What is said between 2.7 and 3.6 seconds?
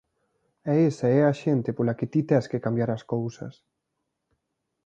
as cousas.